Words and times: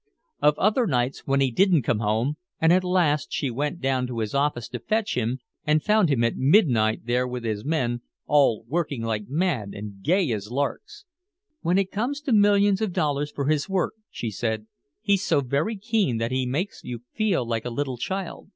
Of 0.41 0.57
other 0.57 0.87
nights 0.87 1.27
when 1.27 1.41
he 1.41 1.51
didn't 1.51 1.83
come 1.83 1.99
home 1.99 2.37
and 2.59 2.73
at 2.73 2.83
last 2.83 3.31
she 3.31 3.51
went 3.51 3.79
down 3.79 4.07
to 4.07 4.17
his 4.17 4.33
office 4.33 4.67
to 4.69 4.79
fetch 4.79 5.15
him 5.15 5.37
and 5.63 5.83
found 5.83 6.09
him 6.09 6.23
at 6.23 6.37
midnight 6.37 7.05
there 7.05 7.27
with 7.27 7.43
his 7.43 7.63
men, 7.63 8.01
"all 8.25 8.65
working 8.67 9.03
like 9.03 9.27
mad 9.29 9.73
and 9.75 10.01
gay 10.01 10.31
as 10.31 10.49
larks!" 10.49 11.05
"When 11.61 11.77
it 11.77 11.91
comes 11.91 12.19
to 12.21 12.31
millions 12.33 12.81
of 12.81 12.93
dollars 12.93 13.29
for 13.31 13.45
his 13.45 13.69
work," 13.69 13.93
she 14.09 14.31
said, 14.31 14.65
"he's 15.03 15.23
so 15.23 15.39
very 15.39 15.77
keen 15.77 16.17
that 16.17 16.31
he 16.31 16.47
makes 16.47 16.83
you 16.83 17.01
feel 17.13 17.47
like 17.47 17.63
a 17.63 17.69
little 17.69 17.97
child. 17.97 18.49